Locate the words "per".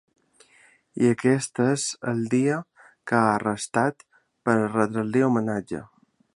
4.49-4.59